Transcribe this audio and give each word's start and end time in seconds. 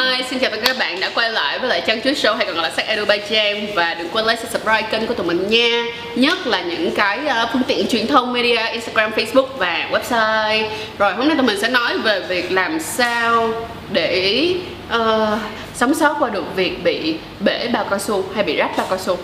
Hi, 0.00 0.24
xin 0.30 0.38
chào 0.38 0.50
tất 0.50 0.56
cả 0.62 0.66
các 0.66 0.78
bạn 0.78 1.00
đã 1.00 1.10
quay 1.14 1.30
lại 1.30 1.58
với 1.58 1.68
lại 1.68 1.82
Trang 1.86 2.02
Chuối 2.02 2.14
Show 2.14 2.36
hay 2.36 2.46
còn 2.46 2.54
gọi 2.54 2.62
là 2.62 2.70
Sắc 2.76 2.86
Edu 2.86 3.04
by 3.04 3.18
Và 3.74 3.94
đừng 3.94 4.08
quên 4.08 4.26
like, 4.26 4.42
subscribe 4.42 4.82
kênh 4.90 5.06
của 5.06 5.14
tụi 5.14 5.26
mình 5.26 5.48
nha. 5.48 5.84
Nhất 6.14 6.46
là 6.46 6.60
những 6.60 6.90
cái 6.90 7.18
uh, 7.26 7.48
phương 7.52 7.62
tiện 7.66 7.86
truyền 7.88 8.06
thông 8.06 8.32
media, 8.32 8.60
Instagram, 8.72 9.12
Facebook 9.12 9.46
và 9.58 9.88
website. 9.92 10.68
Rồi 10.98 11.12
hôm 11.12 11.28
nay 11.28 11.36
tụi 11.36 11.46
mình 11.46 11.60
sẽ 11.60 11.68
nói 11.68 11.98
về 11.98 12.20
việc 12.20 12.52
làm 12.52 12.80
sao 12.80 13.52
để 13.92 14.54
uh, 14.96 15.38
sống 15.74 15.94
sót 15.94 16.16
qua 16.18 16.30
được 16.30 16.56
việc 16.56 16.84
bị 16.84 17.16
bể 17.40 17.68
bao 17.72 17.86
cao 17.90 17.98
su 17.98 18.24
hay 18.34 18.44
bị 18.44 18.56
rách 18.56 18.76
bao 18.76 18.86
cao 18.90 18.98
su. 18.98 19.18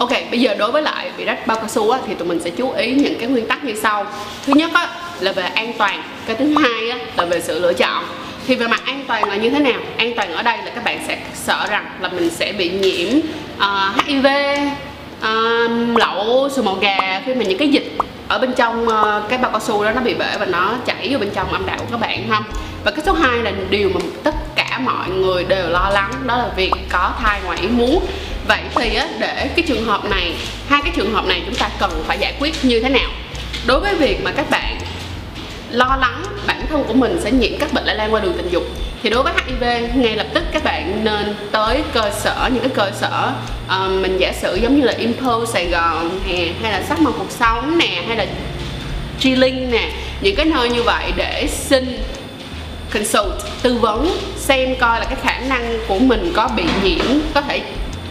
Ok, 0.00 0.10
bây 0.30 0.40
giờ 0.40 0.54
đối 0.54 0.72
với 0.72 0.82
lại 0.82 1.10
bị 1.16 1.24
rách 1.24 1.46
bao 1.46 1.56
cao 1.56 1.68
su 1.68 1.90
á, 1.90 1.98
thì 2.06 2.14
tụi 2.14 2.28
mình 2.28 2.40
sẽ 2.40 2.50
chú 2.50 2.70
ý 2.70 2.94
những 2.94 3.18
cái 3.18 3.28
nguyên 3.28 3.46
tắc 3.46 3.64
như 3.64 3.74
sau. 3.74 4.06
Thứ 4.46 4.52
nhất 4.56 4.70
á, 4.74 4.88
là 5.20 5.32
về 5.32 5.42
an 5.42 5.72
toàn. 5.78 6.02
Cái 6.26 6.36
thứ 6.36 6.54
hai 6.58 6.90
á, 6.90 6.98
là 7.16 7.24
về 7.24 7.40
sự 7.40 7.58
lựa 7.58 7.72
chọn. 7.72 8.04
Thì 8.46 8.54
về 8.54 8.68
mặt 8.68 8.80
an 8.84 9.04
toàn 9.08 9.28
là 9.28 9.36
như 9.36 9.50
thế 9.50 9.58
nào? 9.58 9.80
An 9.96 10.12
toàn 10.16 10.32
ở 10.32 10.42
đây 10.42 10.56
là 10.56 10.70
các 10.74 10.84
bạn 10.84 11.00
sẽ 11.08 11.18
sợ 11.34 11.66
rằng 11.70 11.86
là 12.00 12.08
mình 12.08 12.30
sẽ 12.30 12.52
bị 12.52 12.70
nhiễm 12.70 13.20
ờ, 13.58 13.92
uh, 13.98 14.04
HIV, 14.04 14.26
uh, 14.26 14.72
ờ, 15.20 15.68
lậu, 15.96 16.48
sùi 16.48 16.64
màu 16.64 16.74
gà 16.74 17.22
Khi 17.26 17.34
mà 17.34 17.44
những 17.44 17.58
cái 17.58 17.68
dịch 17.68 17.96
ở 18.28 18.38
bên 18.38 18.52
trong 18.52 18.86
uh, 18.88 19.28
cái 19.28 19.38
bao 19.38 19.50
cao 19.50 19.60
su 19.60 19.84
đó 19.84 19.90
nó 19.90 20.00
bị 20.00 20.14
bể 20.14 20.36
và 20.38 20.46
nó 20.46 20.74
chảy 20.86 21.08
vô 21.10 21.18
bên 21.18 21.30
trong 21.34 21.52
âm 21.52 21.66
đạo 21.66 21.76
của 21.78 21.86
các 21.90 22.00
bạn 22.00 22.26
không 22.30 22.44
và 22.84 22.90
cái 22.90 23.04
số 23.06 23.12
2 23.12 23.38
là 23.38 23.52
điều 23.70 23.90
mà 23.94 24.00
tất 24.22 24.34
cả 24.56 24.80
mọi 24.84 25.08
người 25.08 25.44
đều 25.44 25.68
lo 25.68 25.90
lắng 25.94 26.12
đó 26.26 26.36
là 26.36 26.48
việc 26.56 26.72
có 26.90 27.12
thai 27.22 27.40
ngoài 27.44 27.58
ý 27.62 27.68
muốn 27.68 28.06
vậy 28.50 28.60
thì 28.74 28.94
á, 28.94 29.08
để 29.18 29.48
cái 29.56 29.64
trường 29.68 29.84
hợp 29.84 30.04
này 30.04 30.34
hai 30.68 30.80
cái 30.84 30.92
trường 30.96 31.12
hợp 31.12 31.26
này 31.26 31.42
chúng 31.46 31.54
ta 31.54 31.70
cần 31.78 32.04
phải 32.06 32.18
giải 32.18 32.34
quyết 32.40 32.64
như 32.64 32.80
thế 32.80 32.88
nào? 32.88 33.10
Đối 33.66 33.80
với 33.80 33.94
việc 33.94 34.24
mà 34.24 34.32
các 34.32 34.50
bạn 34.50 34.78
lo 35.70 35.96
lắng 36.00 36.22
bản 36.46 36.66
thân 36.70 36.84
của 36.88 36.94
mình 36.94 37.20
sẽ 37.24 37.30
nhiễm 37.30 37.52
các 37.58 37.72
bệnh 37.72 37.84
lây 37.84 37.96
lan 37.96 38.14
qua 38.14 38.20
đường 38.20 38.34
tình 38.36 38.48
dục 38.50 38.62
thì 39.02 39.10
đối 39.10 39.22
với 39.22 39.32
HIV 39.46 39.62
ngay 39.94 40.16
lập 40.16 40.26
tức 40.34 40.44
các 40.52 40.64
bạn 40.64 41.04
nên 41.04 41.34
tới 41.52 41.82
cơ 41.92 42.10
sở 42.20 42.50
những 42.52 42.62
cái 42.62 42.72
cơ 42.74 42.90
sở 43.00 43.32
uh, 43.66 44.02
mình 44.02 44.18
giả 44.18 44.32
sử 44.32 44.54
giống 44.54 44.80
như 44.80 44.86
là 44.86 44.92
Impulse 44.92 45.52
Sài 45.52 45.66
Gòn 45.66 46.20
nè 46.26 46.52
hay 46.62 46.72
là 46.72 46.82
sắc 46.88 47.00
màu 47.00 47.12
cuộc 47.18 47.30
sống 47.30 47.78
nè 47.78 48.04
hay 48.06 48.16
là 48.16 48.26
G-Link 49.20 49.70
nè 49.70 49.90
những 50.20 50.36
cái 50.36 50.46
nơi 50.46 50.68
như 50.68 50.82
vậy 50.82 51.12
để 51.16 51.48
xin 51.50 51.98
consult 52.94 53.32
tư 53.62 53.78
vấn 53.78 54.18
xem 54.36 54.76
coi 54.76 55.00
là 55.00 55.04
cái 55.04 55.18
khả 55.22 55.40
năng 55.48 55.78
của 55.88 55.98
mình 55.98 56.32
có 56.36 56.48
bị 56.56 56.64
nhiễm 56.82 57.06
có 57.34 57.40
thể 57.40 57.60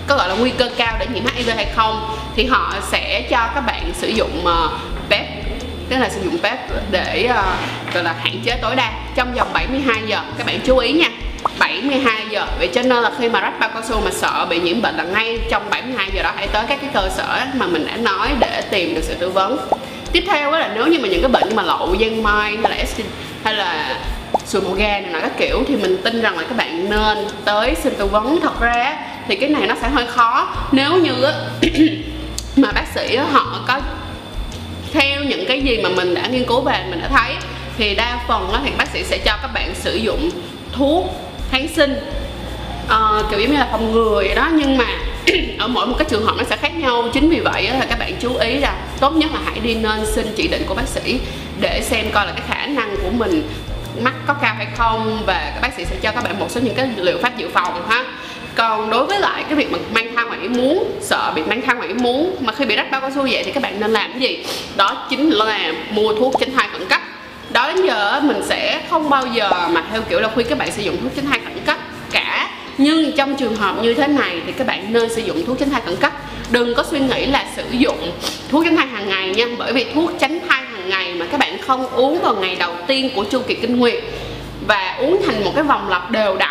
có 0.09 0.17
gọi 0.17 0.29
là 0.29 0.35
nguy 0.35 0.49
cơ 0.49 0.69
cao 0.77 0.95
để 0.99 1.05
nhiễm 1.13 1.23
HIV 1.35 1.49
hay 1.55 1.67
không 1.75 2.17
thì 2.35 2.45
họ 2.45 2.73
sẽ 2.91 3.21
cho 3.29 3.49
các 3.55 3.61
bạn 3.61 3.91
sử 3.93 4.07
dụng 4.07 4.41
ờ, 4.45 4.69
PEP 5.09 5.25
tức 5.89 5.97
là 5.97 6.09
sử 6.09 6.21
dụng 6.23 6.37
PEP 6.43 6.59
để 6.91 7.23
ờ, 7.23 7.43
gọi 7.93 8.03
là 8.03 8.15
hạn 8.19 8.41
chế 8.45 8.57
tối 8.61 8.75
đa 8.75 8.91
trong 9.15 9.33
vòng 9.33 9.47
72 9.53 10.01
giờ. 10.07 10.19
Các 10.37 10.47
bạn 10.47 10.59
chú 10.65 10.77
ý 10.77 10.91
nha 10.91 11.09
72 11.59 12.25
giờ. 12.29 12.47
Vậy 12.57 12.69
cho 12.73 12.81
nên 12.81 13.03
là 13.03 13.11
khi 13.19 13.29
mà 13.29 13.41
rách 13.41 13.59
bao 13.59 13.69
cao 13.73 13.81
su 13.89 14.01
mà 14.05 14.11
sợ 14.11 14.47
bị 14.49 14.59
nhiễm 14.59 14.81
bệnh 14.81 14.95
là 14.95 15.03
ngay 15.03 15.39
trong 15.49 15.69
72 15.69 16.09
giờ 16.13 16.23
đó 16.23 16.31
hãy 16.35 16.47
tới 16.47 16.65
các 16.67 16.79
cái 16.81 16.89
cơ 16.93 17.09
sở 17.09 17.45
mà 17.53 17.67
mình 17.67 17.87
đã 17.87 17.97
nói 17.97 18.29
để 18.39 18.61
tìm 18.69 18.95
được 18.95 19.01
sự 19.03 19.13
tư 19.13 19.29
vấn. 19.29 19.57
Tiếp 20.11 20.23
theo 20.27 20.51
là 20.51 20.71
nếu 20.75 20.87
như 20.87 20.99
mà 20.99 21.07
những 21.07 21.21
cái 21.21 21.31
bệnh 21.31 21.49
như 21.49 21.55
mà 21.55 21.63
lậu 21.63 21.95
giang 22.01 22.23
mai 22.23 22.57
hay 22.63 22.71
là 22.71 22.85
STD, 22.85 23.01
hay 23.43 23.53
là 23.53 23.99
sùi 24.45 24.61
màu 24.61 24.73
ga 24.73 24.99
này 24.99 25.11
nọ 25.11 25.19
các 25.19 25.37
kiểu 25.37 25.63
thì 25.67 25.75
mình 25.75 25.97
tin 26.03 26.21
rằng 26.21 26.37
là 26.37 26.43
các 26.43 26.57
bạn 26.57 26.89
nên 26.89 27.17
tới 27.45 27.75
xin 27.83 27.93
tư 27.97 28.05
vấn. 28.05 28.41
Thật 28.41 28.61
ra 28.61 28.97
thì 29.29 29.35
cái 29.35 29.49
này 29.49 29.67
nó 29.67 29.75
sẽ 29.81 29.89
hơi 29.89 30.05
khó. 30.07 30.55
Nếu 30.71 30.97
như 30.97 31.13
mà 32.55 32.71
bác 32.71 32.85
sĩ 32.95 33.15
họ 33.15 33.61
có 33.67 33.81
theo 34.93 35.23
những 35.23 35.45
cái 35.47 35.61
gì 35.61 35.77
mà 35.77 35.89
mình 35.89 36.13
đã 36.13 36.27
nghiên 36.27 36.45
cứu 36.45 36.61
về 36.61 36.85
mình 36.89 37.01
đã 37.01 37.07
thấy 37.07 37.35
thì 37.77 37.95
đa 37.95 38.19
phần 38.27 38.51
thì 38.65 38.71
bác 38.77 38.87
sĩ 38.87 39.03
sẽ 39.03 39.17
cho 39.17 39.37
các 39.41 39.53
bạn 39.53 39.75
sử 39.75 39.95
dụng 39.95 40.29
thuốc 40.71 41.05
kháng 41.51 41.67
sinh 41.75 41.95
uh, 42.85 43.29
kiểu 43.31 43.39
giống 43.39 43.51
như 43.51 43.57
là 43.57 43.67
phòng 43.71 43.91
ngừa 43.91 44.15
vậy 44.15 44.35
đó. 44.35 44.49
Nhưng 44.53 44.77
mà 44.77 44.85
ở 45.59 45.67
mỗi 45.67 45.87
một 45.87 45.95
cái 45.99 46.07
trường 46.09 46.25
hợp 46.25 46.35
nó 46.37 46.43
sẽ 46.43 46.57
khác 46.57 46.75
nhau. 46.75 47.03
Chính 47.13 47.29
vì 47.29 47.39
vậy 47.39 47.63
là 47.63 47.85
các 47.89 47.99
bạn 47.99 48.13
chú 48.19 48.35
ý 48.35 48.55
là 48.55 48.75
tốt 48.99 49.11
nhất 49.15 49.31
là 49.33 49.39
hãy 49.45 49.59
đi 49.59 49.75
nên 49.75 50.05
xin 50.05 50.27
chỉ 50.35 50.47
định 50.47 50.63
của 50.67 50.75
bác 50.75 50.87
sĩ 50.87 51.19
để 51.59 51.81
xem 51.83 52.05
coi 52.13 52.25
là 52.25 52.31
cái 52.31 52.43
khả 52.47 52.65
năng 52.65 52.95
của 53.03 53.09
mình 53.09 53.49
mắc 54.01 54.13
có 54.27 54.33
cao 54.33 54.55
hay 54.57 54.67
không. 54.77 55.23
Và 55.25 55.51
các 55.53 55.61
bác 55.61 55.73
sĩ 55.77 55.85
sẽ 55.85 55.95
cho 56.01 56.11
các 56.11 56.23
bạn 56.23 56.39
một 56.39 56.51
số 56.51 56.61
những 56.61 56.75
cái 56.75 56.89
liệu 56.97 57.17
pháp 57.21 57.37
dự 57.37 57.49
phòng 57.53 57.87
ha 57.89 58.05
còn 58.59 58.89
đối 58.89 59.05
với 59.05 59.19
lại 59.19 59.43
cái 59.43 59.55
việc 59.55 59.71
mà 59.71 59.77
mang 59.93 60.15
thai 60.15 60.25
ngoài 60.25 60.39
ý 60.41 60.47
muốn, 60.47 60.91
sợ 61.01 61.31
bị 61.35 61.41
mang 61.43 61.61
thai 61.61 61.75
ngoài 61.75 61.87
ý 61.87 61.93
muốn, 61.93 62.35
mà 62.39 62.53
khi 62.53 62.65
bị 62.65 62.75
rách 62.75 62.91
bao 62.91 63.01
cao 63.01 63.11
su 63.15 63.21
vậy 63.21 63.43
thì 63.45 63.51
các 63.51 63.63
bạn 63.63 63.79
nên 63.79 63.91
làm 63.91 64.11
cái 64.11 64.21
gì? 64.21 64.45
Đó 64.75 65.07
chính 65.09 65.29
là 65.29 65.73
mua 65.91 66.13
thuốc 66.13 66.33
tránh 66.39 66.51
thai 66.51 66.67
khẩn 66.71 66.85
cấp. 66.89 67.01
Đó 67.49 67.67
đến 67.67 67.85
giờ 67.85 68.19
mình 68.23 68.41
sẽ 68.45 68.81
không 68.89 69.09
bao 69.09 69.25
giờ 69.27 69.49
mà 69.71 69.83
theo 69.91 70.01
kiểu 70.01 70.19
là 70.19 70.29
khuyên 70.33 70.47
các 70.49 70.57
bạn 70.57 70.71
sử 70.71 70.81
dụng 70.81 70.97
thuốc 71.03 71.11
tránh 71.15 71.25
thai 71.25 71.39
khẩn 71.39 71.59
cấp 71.65 71.77
cả. 72.11 72.51
Nhưng 72.77 73.11
trong 73.17 73.35
trường 73.35 73.55
hợp 73.55 73.75
như 73.83 73.93
thế 73.93 74.07
này 74.07 74.41
thì 74.45 74.51
các 74.51 74.67
bạn 74.67 74.93
nên 74.93 75.13
sử 75.13 75.21
dụng 75.21 75.45
thuốc 75.45 75.59
tránh 75.59 75.69
thai 75.69 75.81
khẩn 75.85 75.95
cấp. 75.95 76.13
Đừng 76.51 76.75
có 76.75 76.83
suy 76.91 76.99
nghĩ 76.99 77.25
là 77.25 77.45
sử 77.55 77.63
dụng 77.71 78.11
thuốc 78.49 78.65
tránh 78.65 78.75
thai 78.75 78.87
hàng 78.87 79.09
ngày 79.09 79.29
nha, 79.29 79.45
bởi 79.57 79.73
vì 79.73 79.85
thuốc 79.93 80.11
tránh 80.19 80.39
thai 80.49 80.61
hàng 80.61 80.89
ngày 80.89 81.13
mà 81.13 81.25
các 81.31 81.39
bạn 81.39 81.57
không 81.67 81.87
uống 81.87 82.19
vào 82.21 82.35
ngày 82.35 82.55
đầu 82.55 82.73
tiên 82.87 83.09
của 83.15 83.23
chu 83.23 83.41
kỳ 83.47 83.55
kinh 83.55 83.79
nguyệt 83.79 84.03
và 84.67 84.95
uống 84.99 85.21
thành 85.25 85.43
một 85.45 85.51
cái 85.55 85.63
vòng 85.63 85.89
lặp 85.89 86.11
đều 86.11 86.37
đặn 86.37 86.48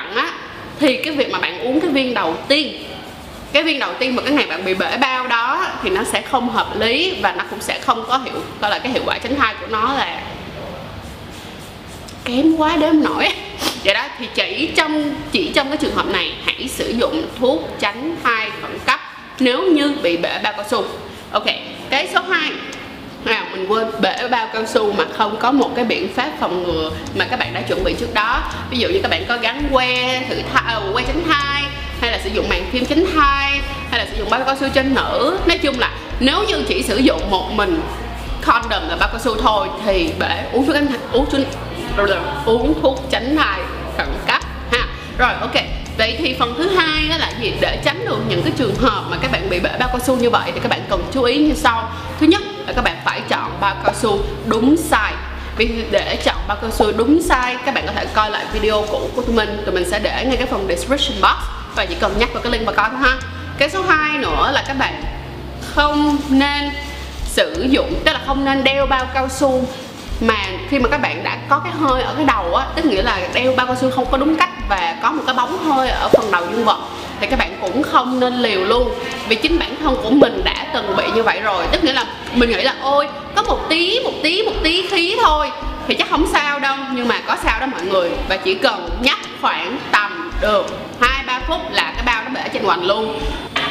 thì 0.81 0.97
cái 0.97 1.15
việc 1.15 1.31
mà 1.31 1.39
bạn 1.39 1.61
uống 1.61 1.81
cái 1.81 1.91
viên 1.91 2.15
đầu 2.15 2.37
tiên, 2.49 2.85
cái 3.53 3.63
viên 3.63 3.79
đầu 3.79 3.95
tiên 3.99 4.17
mà 4.17 4.23
cái 4.23 4.33
ngày 4.33 4.47
bạn 4.47 4.65
bị 4.65 4.75
bể 4.75 4.97
bao 4.97 5.27
đó 5.27 5.67
thì 5.83 5.91
nó 5.91 6.05
sẽ 6.05 6.23
không 6.23 6.49
hợp 6.49 6.81
lý 6.81 7.15
và 7.23 7.33
nó 7.33 7.45
cũng 7.51 7.61
sẽ 7.61 7.79
không 7.81 8.05
có 8.09 8.19
hiệu 8.19 8.35
coi 8.61 8.71
là 8.71 8.79
cái 8.79 8.93
hiệu 8.93 9.03
quả 9.07 9.19
tránh 9.19 9.35
thai 9.35 9.55
của 9.61 9.67
nó 9.67 9.95
là 9.95 10.23
kém 12.25 12.57
quá 12.57 12.77
đếm 12.77 13.03
nổi. 13.03 13.29
Vậy 13.85 13.95
đó, 13.95 14.05
thì 14.19 14.29
chỉ 14.35 14.71
trong 14.77 15.15
chỉ 15.33 15.51
trong 15.55 15.69
cái 15.69 15.77
trường 15.77 15.95
hợp 15.95 16.07
này, 16.07 16.33
hãy 16.45 16.69
sử 16.69 16.91
dụng 16.91 17.23
thuốc 17.39 17.69
tránh 17.79 18.17
thai 18.23 18.51
khẩn 18.63 18.79
cấp 18.87 19.01
nếu 19.41 19.63
như 19.63 19.95
bị 20.03 20.17
bể 20.17 20.41
bao 20.43 20.53
cao 20.53 20.65
su. 20.71 20.85
Ok, 21.33 21.47
cái 21.91 22.09
số 22.15 22.21
2 22.21 22.51
nào, 23.25 23.45
mình 23.53 23.67
quên 23.69 23.87
bể 24.01 24.29
bao 24.31 24.49
cao 24.53 24.67
su 24.67 24.93
mà 24.93 25.05
không 25.17 25.37
có 25.37 25.53
một 25.53 25.71
cái 25.77 25.85
biện 25.85 26.15
pháp 26.15 26.31
phòng 26.41 26.63
ngừa 26.63 26.91
mà 27.15 27.25
các 27.25 27.39
bạn 27.39 27.55
đã 27.55 27.61
chuẩn 27.61 27.85
bị 27.85 27.95
trước 28.01 28.15
đó. 28.15 28.43
Ví 28.71 28.79
dụ 28.79 28.89
như 28.89 29.01
các 29.03 29.11
bạn 29.11 29.25
có 29.29 29.39
gắn 29.43 29.69
que 29.73 30.23
thử 30.29 30.35
thai 30.53 30.75
ờ, 30.75 30.93
que 30.95 31.03
tránh 31.03 31.23
thai 31.29 31.63
hay 32.01 32.11
là 32.11 32.19
sử 32.25 32.31
dụng 32.31 32.49
màn 32.49 32.71
phim 32.73 32.87
tránh 32.87 33.05
thai 33.15 33.61
hay 33.91 33.99
là 33.99 34.07
sử 34.11 34.19
dụng 34.19 34.31
bao 34.31 34.41
cao 34.47 34.57
su 34.61 34.69
trên 34.75 34.95
nữ. 34.95 35.39
Nói 35.47 35.59
chung 35.59 35.79
là 35.79 35.91
nếu 36.21 36.45
như 36.49 36.63
chỉ 36.69 36.83
sử 36.83 36.97
dụng 36.97 37.31
một 37.31 37.51
mình 37.53 37.81
condom 38.45 38.89
là 38.89 38.97
bao 39.01 39.09
cao 39.09 39.21
su 39.21 39.35
thôi 39.35 39.69
thì 39.85 40.11
bể 40.19 40.45
uống 40.53 40.67
thuốc 40.67 40.75
tránh 40.75 40.87
uống 41.13 41.27
thuốc 41.31 41.47
uống 42.45 42.83
thuốc 42.83 43.05
tránh 43.11 43.37
thai 43.37 43.61
khẩn 43.97 44.07
cấp, 44.27 44.43
ha. 44.73 44.87
Rồi, 45.19 45.33
ok. 45.41 45.55
Vậy 45.99 46.17
thì 46.19 46.37
phần 46.39 46.55
thứ 46.59 46.69
hai 46.69 47.09
đó 47.09 47.17
là 47.19 47.33
gì? 47.41 47.53
Để 47.61 47.79
tránh 47.85 48.05
được 48.05 48.19
những 48.29 48.43
cái 48.43 48.53
trường 48.59 48.75
hợp 48.75 49.05
mà 49.11 49.17
các 49.23 49.33
bạn 49.33 49.51
bị 49.51 49.61
bể 49.61 49.71
bao 49.79 49.89
cao 49.89 49.99
su 50.07 50.17
như 50.17 50.31
vậy 50.31 50.51
thì 50.55 50.61
các 50.61 50.69
bạn 50.69 50.81
cần 50.91 51.03
chú 51.13 51.23
ý 51.23 51.39
như 51.39 51.55
sau. 51.55 51.91
Thứ 52.21 52.27
nhất 52.27 52.43
là 52.69 52.75
các 52.75 52.85
bạn 52.85 52.97
phải 53.05 53.21
chọn 53.29 53.51
bao 53.61 53.77
cao 53.85 53.95
su 53.95 54.19
đúng 54.47 54.77
size. 54.91 55.15
Vì 55.57 55.85
để 55.91 56.19
chọn 56.25 56.37
bao 56.49 56.59
cao 56.61 56.71
su 56.71 56.93
đúng 56.93 57.19
size, 57.29 57.57
các 57.65 57.75
bạn 57.75 57.87
có 57.87 57.93
thể 57.93 58.07
coi 58.15 58.31
lại 58.31 58.45
video 58.53 58.85
cũ 58.91 59.11
của 59.17 59.23
tụi 59.23 59.35
mình. 59.35 59.63
Tụi 59.65 59.75
mình 59.75 59.91
sẽ 59.91 59.99
để 59.99 60.25
ngay 60.25 60.37
cái 60.37 60.47
phần 60.47 60.67
description 60.69 61.21
box 61.23 61.45
và 61.77 61.87
chỉ 61.87 61.95
cần 62.01 62.15
nhắc 62.19 62.29
vào 62.33 62.43
cái 62.43 62.53
link 62.53 62.67
mà 62.67 62.73
coi 62.73 62.89
thôi 62.91 62.99
ha. 63.03 63.17
Cái 63.59 63.71
số 63.71 63.83
2 63.83 64.19
nữa 64.19 64.51
là 64.53 64.65
các 64.67 64.77
bạn 64.79 65.03
không 65.75 66.19
nên 66.29 66.71
sử 67.25 67.67
dụng, 67.71 67.95
tức 68.05 68.13
là 68.13 68.21
không 68.27 68.45
nên 68.45 68.65
đeo 68.65 68.87
bao 68.87 69.07
cao 69.15 69.29
su 69.29 69.65
mà 70.21 70.37
khi 70.69 70.79
mà 70.79 70.89
các 70.89 71.01
bạn 71.01 71.25
đã 71.25 71.39
có 71.49 71.59
cái 71.59 71.73
hơi 71.73 72.03
ở 72.03 72.15
cái 72.15 72.25
đầu 72.25 72.55
á, 72.55 72.67
tức 72.75 72.85
nghĩa 72.85 73.03
là 73.03 73.21
đeo 73.35 73.55
bao 73.57 73.67
cao 73.67 73.77
su 73.77 73.91
không 73.91 74.07
có 74.11 74.19
đúng 74.19 74.37
cách 74.37 74.51
và 74.69 74.97
có 75.03 75.11
một 75.11 75.23
cái 75.27 75.35
bóng 75.35 75.59
hơi 75.59 75.89
ở 75.89 76.09
phần 76.09 76.31
đầu 76.31 76.47
dương 76.51 76.65
vật 76.65 76.79
thì 77.21 77.27
các 77.27 77.39
bạn 77.39 77.59
cũng 77.61 77.83
không 77.83 78.21
nên 78.21 78.35
liều 78.35 78.65
luôn. 78.65 78.95
Vì 79.29 79.37
chính 79.37 79.59
bản 79.59 79.77
thân 79.83 79.97
của 80.03 80.11
mình 80.11 80.41
đã 80.45 80.67
từng 80.75 80.97
bị 80.97 81.05
như 81.15 81.23
vậy 81.23 81.41
rồi. 81.41 81.67
Tức 81.73 81.85
nghĩa 81.85 81.93
là 81.93 82.05
mình 82.35 82.51
nghĩ 82.51 82.63
là, 82.63 82.75
ôi, 82.83 83.09
có 83.35 83.43
một 83.43 83.69
tí 83.69 84.01
một 84.05 84.13
tí 84.23 84.43
một 84.43 84.53
tí 84.63 84.87
khí 84.87 85.17
thôi. 85.23 85.51
Thì 85.89 85.95
chắc 85.95 86.11
không 86.11 86.27
sao 86.33 86.59
đâu, 86.59 86.77
nhưng 86.93 87.09
mà 87.09 87.21
có 87.27 87.37
sao 87.43 87.61
đó 87.61 87.67
mọi 87.67 87.83
người. 87.83 88.11
Và 88.29 88.37
chỉ 88.37 88.55
cần 88.55 88.89
nhắc 89.03 89.19
khoảng 89.41 89.79
tầm 89.93 90.31
được 90.41 90.67
hai, 91.01 91.25
ba 91.27 91.41
phút 91.49 91.61
là 91.71 91.93
cái 91.97 92.03
bao 92.07 92.23
nó 92.23 92.31
bể 92.35 92.49
trên 92.53 92.65
hoành 92.65 92.85
luôn. 92.85 93.21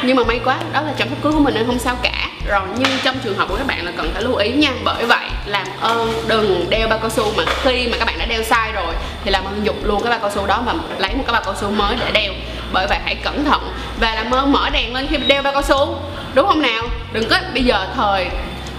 Nhưng 0.02 0.16
mà 0.16 0.22
may 0.24 0.40
quá, 0.44 0.58
đó 0.72 0.80
là 0.80 0.92
chăm 0.98 1.08
sóc 1.08 1.18
cưới 1.22 1.32
của 1.32 1.40
mình 1.40 1.54
nên 1.54 1.66
không 1.66 1.78
sao 1.78 1.96
cả. 2.02 2.28
Rồi 2.48 2.60
nhưng 2.78 2.90
trong 3.04 3.16
trường 3.24 3.38
hợp 3.38 3.48
của 3.48 3.56
các 3.56 3.66
bạn 3.66 3.84
là 3.84 3.92
cần 3.96 4.10
phải 4.14 4.22
lưu 4.22 4.34
ý 4.36 4.50
nha. 4.50 4.70
Bởi 4.84 5.04
vậy, 5.04 5.26
làm 5.46 5.66
ơn 5.80 6.12
đừng 6.28 6.66
đeo 6.70 6.88
bao 6.88 6.98
cao 6.98 7.10
su 7.10 7.32
mà 7.36 7.44
khi 7.62 7.88
mà 7.88 7.96
các 7.98 8.04
bạn 8.04 8.18
đã 8.18 8.26
đeo 8.26 8.42
sai 8.42 8.72
rồi, 8.72 8.94
thì 9.24 9.30
làm 9.30 9.44
ơn 9.44 9.60
dục 9.64 9.76
luôn 9.82 10.02
cái 10.02 10.10
bao 10.10 10.18
cao 10.20 10.30
su 10.34 10.46
đó 10.46 10.62
và 10.66 10.74
lấy 10.98 11.14
một 11.14 11.22
cái 11.26 11.32
bao 11.32 11.42
cao 11.44 11.54
su 11.60 11.70
mới 11.70 11.96
để 12.00 12.10
đeo 12.12 12.32
bởi 12.72 12.86
vậy 12.86 12.98
hãy 13.04 13.14
cẩn 13.14 13.44
thận 13.44 13.72
và 14.00 14.14
làm 14.14 14.30
ơn 14.30 14.52
mở 14.52 14.70
đèn 14.70 14.94
lên 14.94 15.06
khi 15.10 15.16
đeo 15.16 15.42
bao 15.42 15.52
cao 15.52 15.62
su 15.62 15.98
đúng 16.34 16.46
không 16.46 16.62
nào? 16.62 16.82
Đừng 17.12 17.28
có, 17.28 17.38
bây 17.54 17.64
giờ 17.64 17.86
thời, 17.96 18.26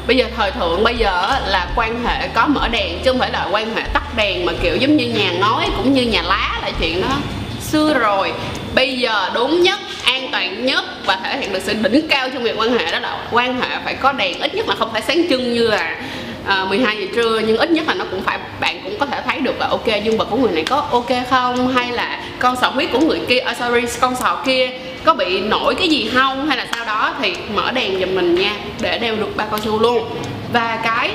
bây 0.07 0.17
giờ 0.17 0.25
thời 0.37 0.51
thượng, 0.51 0.83
bây 0.83 0.95
giờ 0.95 1.39
là 1.45 1.67
quan 1.75 2.03
hệ 2.05 2.27
có 2.27 2.47
mở 2.47 2.67
đèn 2.67 2.99
chứ 3.03 3.11
không 3.11 3.19
phải 3.19 3.31
là 3.31 3.47
quan 3.51 3.75
hệ 3.75 3.81
tắt 3.93 4.03
đèn 4.15 4.45
mà, 4.45 4.53
kiểu, 4.61 4.75
giống 4.75 4.97
như 4.97 5.05
nhà 5.05 5.31
ngói 5.31 5.69
cũng 5.77 5.93
như 5.93 6.01
nhà 6.01 6.21
lá 6.21 6.59
là 6.61 6.71
chuyện 6.79 7.01
đó. 7.01 7.17
Xưa 7.61 7.93
rồi, 7.93 8.33
bây 8.75 8.97
giờ 8.99 9.29
đúng 9.33 9.61
nhất, 9.61 9.79
an 10.03 10.29
toàn 10.31 10.65
nhất 10.65 10.85
và 11.05 11.19
thể 11.23 11.37
hiện 11.37 11.53
được 11.53 11.59
sự 11.63 11.73
đỉnh 11.73 12.07
cao 12.07 12.29
trong 12.29 12.43
việc 12.43 12.55
quan 12.57 12.77
hệ 12.77 12.91
đó 12.91 12.99
là 12.99 13.17
quan 13.31 13.61
hệ 13.61 13.77
phải 13.85 13.93
có 13.93 14.11
đèn, 14.11 14.39
ít 14.39 14.55
nhất 14.55 14.67
là 14.67 14.75
không 14.75 14.91
phải 14.91 15.01
sáng 15.01 15.25
trưng 15.29 15.53
như 15.53 15.67
là 15.67 15.95
à, 16.49 16.65
12 16.65 16.97
giờ 16.97 17.05
trưa 17.15 17.41
nhưng 17.47 17.57
ít 17.57 17.71
nhất 17.71 17.87
là 17.87 17.93
nó 17.93 18.05
cũng 18.11 18.21
phải 18.21 18.39
bạn 18.59 18.81
cũng 18.83 18.99
có 18.99 19.05
thể 19.05 19.21
thấy 19.25 19.39
được 19.39 19.59
là 19.59 19.67
ok 19.67 19.85
dương 20.03 20.17
vật 20.17 20.27
của 20.31 20.37
người 20.37 20.51
này 20.51 20.63
có 20.63 20.87
ok 20.91 21.09
không? 21.29 21.67
Hay 21.67 21.91
là 21.91 22.19
con 22.39 22.55
sò 22.55 22.69
huyết 22.69 22.89
của 22.93 22.99
người 22.99 23.19
kia 23.27 23.39
uh, 23.51 23.57
sorry 23.57 23.99
con 24.01 24.15
sò 24.15 24.41
kia 24.45 24.69
có 25.03 25.13
bị 25.13 25.41
nổi 25.41 25.75
cái 25.75 25.87
gì 25.87 26.11
không? 26.13 26.47
Hay 26.47 26.57
là 26.57 26.67
sau 26.75 26.85
đó? 26.85 27.13
Thì 27.21 27.33
mở 27.53 27.71
đèn 27.71 27.99
giùm 27.99 28.15
mình 28.15 28.35
nha 28.35 28.55
để 28.81 28.97
đeo 28.97 29.15
được 29.15 29.35
ba 29.35 29.45
cao 29.45 29.59
su 29.59 29.79
luôn. 29.79 30.09
Và 30.53 30.79
cái 30.83 31.11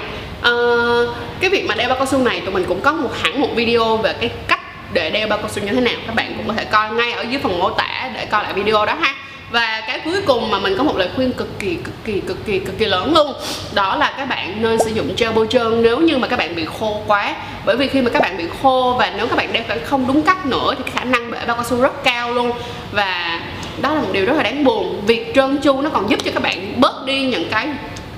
uh, 0.48 1.08
cái 1.40 1.50
việc 1.50 1.66
mà 1.68 1.74
đeo 1.74 1.88
bao 1.88 1.98
cao 1.98 2.06
su 2.06 2.18
này 2.18 2.40
tụi 2.40 2.54
mình 2.54 2.64
cũng 2.68 2.80
có 2.80 2.92
một 2.92 3.10
hẳn 3.22 3.40
một 3.40 3.48
video 3.54 3.96
về 3.96 4.14
cái 4.20 4.30
cách 4.48 4.60
để 4.92 5.10
đeo 5.10 5.28
bao 5.28 5.38
cao 5.38 5.48
su 5.54 5.62
như 5.62 5.72
thế 5.72 5.80
nào. 5.80 5.94
Các 6.06 6.14
bạn 6.14 6.34
cũng 6.36 6.48
có 6.48 6.54
thể 6.56 6.64
coi 6.64 6.90
ngay 6.90 7.12
ở 7.12 7.22
dưới 7.22 7.40
phần 7.42 7.58
mô 7.58 7.70
tả 7.70 8.10
để 8.14 8.26
coi 8.26 8.44
lại 8.44 8.52
video 8.52 8.86
đó 8.86 8.94
ha 9.00 9.14
và 9.50 9.82
cái 9.86 10.00
cuối 10.04 10.20
cùng 10.26 10.50
mà 10.50 10.58
mình 10.58 10.74
có 10.78 10.84
một 10.84 10.96
lời 10.96 11.08
khuyên 11.16 11.32
cực 11.32 11.58
kỳ 11.58 11.74
cực 11.74 12.04
kỳ 12.04 12.20
cực 12.20 12.46
kỳ 12.46 12.58
cực 12.58 12.78
kỳ 12.78 12.84
lớn 12.84 13.14
luôn 13.14 13.32
đó 13.74 13.96
là 13.96 14.14
các 14.16 14.28
bạn 14.28 14.62
nên 14.62 14.78
sử 14.78 14.90
dụng 14.90 15.14
gel 15.18 15.32
bôi 15.32 15.46
trơn 15.50 15.82
nếu 15.82 16.00
như 16.00 16.18
mà 16.18 16.28
các 16.28 16.38
bạn 16.38 16.56
bị 16.56 16.64
khô 16.78 17.02
quá. 17.06 17.34
Bởi 17.64 17.76
vì 17.76 17.88
khi 17.88 18.02
mà 18.02 18.10
các 18.10 18.22
bạn 18.22 18.36
bị 18.36 18.44
khô 18.62 18.96
và 18.98 19.12
nếu 19.16 19.26
các 19.26 19.36
bạn 19.36 19.52
đeo 19.52 19.62
không 19.84 20.06
đúng 20.06 20.22
cách 20.22 20.46
nữa 20.46 20.74
thì 20.78 20.90
khả 20.94 21.04
năng 21.04 21.30
bể 21.30 21.38
bao 21.46 21.56
cao 21.56 21.64
su 21.64 21.80
rất 21.80 22.04
cao 22.04 22.32
luôn. 22.32 22.52
Và 22.92 23.40
đó 23.80 23.94
là 23.94 24.00
một 24.00 24.08
điều 24.12 24.26
rất 24.26 24.36
là 24.36 24.42
đáng 24.42 24.64
buồn. 24.64 25.02
Việc 25.06 25.34
trơn 25.34 25.56
chu 25.56 25.80
nó 25.80 25.90
còn 25.90 26.10
giúp 26.10 26.20
cho 26.24 26.30
các 26.34 26.42
bạn 26.42 26.80
bớt 26.80 27.06
đi 27.06 27.26
những 27.26 27.48
cái 27.50 27.68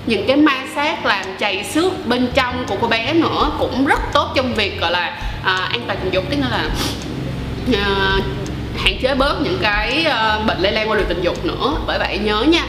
những 0.07 0.27
cái 0.27 0.37
ma 0.37 0.63
sát 0.75 1.07
làm 1.07 1.25
chảy 1.39 1.65
xước 1.65 2.07
bên 2.07 2.29
trong 2.35 2.65
của 2.69 2.77
cô 2.81 2.89
bé 2.89 3.13
nữa. 3.13 3.51
Cũng 3.59 3.87
rất 3.87 4.01
tốt 4.13 4.33
trong 4.37 4.55
việc 4.55 4.81
gọi 4.81 4.91
là 4.91 5.19
à, 5.45 5.69
an 5.71 5.81
toàn 5.87 5.99
tình 6.03 6.13
dục. 6.13 6.25
Tức 6.31 6.37
là 6.41 6.69
à, 7.73 8.19
hạn 8.77 8.99
chế 9.03 9.15
bớt 9.15 9.41
những 9.43 9.59
cái 9.63 10.07
uh, 10.09 10.47
bệnh 10.47 10.59
lây 10.61 10.73
lan 10.73 10.91
qua 10.91 10.97
đường 10.97 11.07
tình 11.09 11.23
dục 11.23 11.45
nữa. 11.45 11.77
Bởi 11.87 11.99
vậy 11.99 12.19
nhớ 12.19 12.43
nha. 12.43 12.63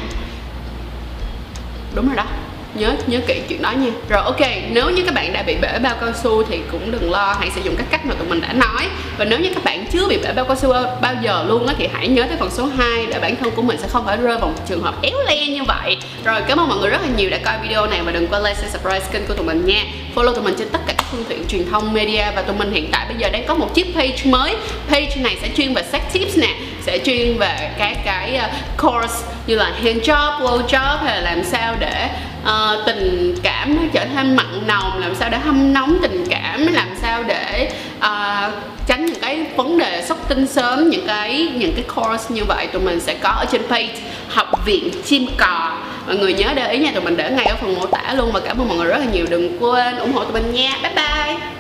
Đúng 1.96 2.08
rồi 2.08 2.16
đó. 2.16 2.26
Nhớ 2.74 2.96
nhớ 3.08 3.20
kỹ 3.28 3.42
chuyện 3.48 3.62
đó 3.62 3.72
nha. 3.72 3.92
Rồi 4.10 4.24
ok 4.24 4.40
nếu 4.72 4.90
như 4.90 5.04
các 5.06 5.14
bạn 5.14 5.34
đã 5.34 5.44
bị 5.44 5.56
bể 5.62 5.80
bao 5.80 5.96
cao 6.02 6.10
su 6.24 6.44
thì 6.44 6.60
cũng 6.72 6.92
đừng 6.92 7.12
lo 7.12 7.36
hãy 7.40 7.50
sử 7.56 7.62
dụng 7.62 7.76
các 7.76 7.86
cách 7.92 8.06
mà 8.06 8.14
tụi 8.14 8.28
mình 8.28 8.42
đã 8.42 8.54
nói. 8.54 8.88
Và 9.18 9.26
nếu 9.26 9.40
như 9.40 9.50
các 9.54 9.64
bạn 9.64 9.86
chưa 9.92 10.08
bị 10.08 10.18
bể 10.18 10.34
bao 10.34 10.46
cao 10.46 10.56
su 10.56 10.74
bao 11.02 11.14
giờ 11.22 11.46
luôn 11.48 11.68
á 11.68 11.74
thì 11.78 11.88
hãy 11.94 12.08
nhớ 12.08 12.24
tới 12.28 12.38
phần 12.38 12.52
số 12.52 12.66
2 12.78 13.06
để 13.06 13.20
bản 13.20 13.36
thân 13.36 13.52
của 13.52 13.62
mình 13.62 13.78
sẽ 13.82 13.88
không 13.88 14.06
phải 14.06 14.18
rơi 14.18 14.38
vào 14.38 14.50
một 14.50 14.68
trường 14.68 14.84
hợp 14.84 15.02
éo 15.02 15.18
le 15.28 15.48
như 15.48 15.64
vậy. 15.64 15.98
Rồi 16.24 16.42
cảm 16.48 16.60
ơn 16.60 16.68
mọi 16.68 16.78
người 16.78 16.90
rất 16.90 17.02
là 17.02 17.08
nhiều 17.18 17.30
đã 17.30 17.38
coi 17.46 17.54
video 17.64 17.88
này 17.88 18.02
và 18.02 18.12
đừng 18.12 18.28
quên 18.28 18.44
like 18.44 18.56
subscribe 18.56 19.06
kênh 19.12 19.26
của 19.28 19.34
tụi 19.34 19.46
mình 19.46 19.66
nha. 19.66 19.84
Follow 20.16 20.34
tụi 20.34 20.44
mình 20.44 20.56
trên 20.58 20.70
tất 20.70 20.80
cả 20.88 20.94
phương 21.12 21.24
tiện 21.30 21.48
truyền 21.48 21.70
thông 21.72 21.94
media. 21.94 22.26
Và 22.36 22.42
tụi 22.42 22.56
mình 22.56 22.72
hiện 22.72 22.90
tại 22.92 23.06
bây 23.08 23.18
giờ 23.18 23.30
đang 23.30 23.46
có 23.48 23.56
một 23.56 23.74
chiếc 23.74 23.96
page 23.96 24.18
mới. 24.26 24.56
Page 24.90 25.16
này 25.16 25.38
sẽ 25.42 25.50
chuyên 25.58 25.74
về 25.74 25.84
sex 25.92 26.02
tips 26.14 26.38
nè 26.38 26.50
sẽ 26.82 27.00
chuyên 27.06 27.38
về 27.38 27.72
các 27.78 27.98
cái 28.06 28.36
ờ, 28.36 28.50
course 28.78 29.28
như 29.48 29.56
là 29.56 29.72
hand 29.84 30.10
job, 30.10 30.40
blow 30.40 30.68
job 30.68 30.98
hay 30.98 31.22
là 31.22 31.32
làm 31.32 31.44
sao 31.44 31.76
để 31.80 32.10
uh, 32.44 32.86
tình 32.86 33.36
cảm 33.44 33.76
nó 33.76 33.82
trở 33.94 34.06
thêm 34.16 34.36
mặn 34.36 34.68
nồng 34.68 35.00
làm 35.00 35.16
sao 35.16 35.30
để 35.30 35.38
hâm 35.38 35.74
nóng 35.74 35.98
tình 36.02 36.26
cảm 36.30 36.68
làm 36.74 36.88
sao 37.02 37.24
để 37.24 37.72
uh, 37.98 38.54
tránh 38.88 39.06
những 39.06 39.20
cái 39.22 39.46
vấn 39.56 39.78
đề 39.78 40.06
sốc 40.08 40.30
tinh 40.30 40.48
sớm 40.48 40.90
những 40.90 41.08
cái 41.08 41.50
những 41.56 41.74
cái 41.76 41.86
course 41.96 42.36
như 42.36 42.44
vậy. 42.44 42.68
Tụi 42.68 42.82
mình 42.82 43.00
sẽ 43.00 43.14
có 43.14 43.30
ở 43.30 43.46
trên 43.52 43.68
page 43.68 43.94
học 44.30 44.66
viện 44.66 44.92
chim 45.06 45.28
cò 45.38 45.78
mọi 46.08 46.16
người 46.16 46.34
nhớ 46.34 46.54
để 46.56 46.72
ý 46.72 46.80
nha, 46.80 46.92
tụi 46.94 47.04
mình 47.04 47.18
để 47.18 47.32
ngay 47.32 47.46
ở 47.46 47.56
phần 47.62 47.76
mô 47.76 47.86
tả 47.86 48.14
luôn 48.18 48.32
và 48.34 48.40
cảm 48.40 48.58
ơn 48.62 48.68
mọi 48.68 48.78
người 48.78 48.88
rất 48.88 48.98
là 48.98 49.06
nhiều. 49.06 49.26
Đừng 49.30 49.64
quên 49.64 49.98
ủng 49.98 50.14
hộ 50.14 50.24
tụi 50.24 50.34
mình 50.34 50.54
nha. 50.54 50.72
Bye 50.84 50.94
bye. 50.96 51.57